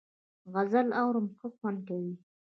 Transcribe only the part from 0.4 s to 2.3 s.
غزل اورم ښه خوند کوي.